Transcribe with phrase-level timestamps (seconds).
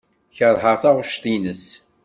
[0.37, 1.65] Keṛheɣ taɣect-nnes.